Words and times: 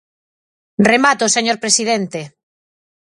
¡Remato, 0.89 1.25
señor 1.35 1.57
presidente! 1.63 2.19